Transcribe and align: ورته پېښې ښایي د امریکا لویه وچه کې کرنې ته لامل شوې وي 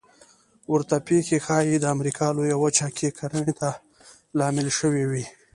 ورته 0.71 0.95
پېښې 1.07 1.37
ښایي 1.45 1.75
د 1.79 1.85
امریکا 1.95 2.27
لویه 2.37 2.57
وچه 2.63 2.87
کې 2.97 3.09
کرنې 3.17 3.53
ته 3.59 3.69
لامل 4.37 4.67
شوې 4.79 5.03
وي 5.11 5.25